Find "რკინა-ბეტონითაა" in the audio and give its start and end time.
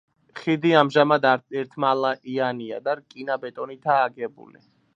3.01-4.09